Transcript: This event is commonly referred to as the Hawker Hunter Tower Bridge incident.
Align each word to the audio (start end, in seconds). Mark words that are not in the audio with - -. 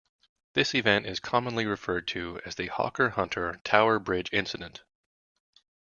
This 0.55 0.73
event 0.73 1.05
is 1.05 1.19
commonly 1.19 1.67
referred 1.67 2.07
to 2.07 2.41
as 2.43 2.55
the 2.55 2.65
Hawker 2.69 3.11
Hunter 3.11 3.61
Tower 3.63 3.99
Bridge 3.99 4.29
incident. 4.33 4.81